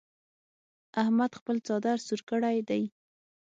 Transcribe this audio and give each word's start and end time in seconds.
احمد 1.01 1.31
خپل 1.39 1.55
څادر 1.67 1.97
سور 2.07 2.21
کړ 2.29 2.41
دی. 2.69 2.83